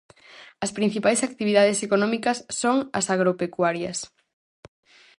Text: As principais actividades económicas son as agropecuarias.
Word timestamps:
As 0.65 0.71
principais 0.77 1.23
actividades 1.27 1.79
económicas 1.87 2.37
son 2.61 2.77
as 2.99 3.05
agropecuarias. 3.15 3.99